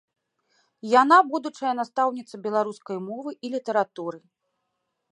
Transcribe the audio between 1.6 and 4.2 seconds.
настаўніца беларускай мовы і літаратуры.